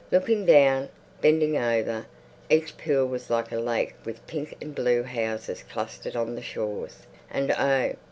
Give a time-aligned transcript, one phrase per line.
[0.11, 0.89] Looking down,
[1.21, 2.07] bending over,
[2.49, 7.05] each pool was like a lake with pink and blue houses clustered on the shores;
[7.29, 7.93] and oh!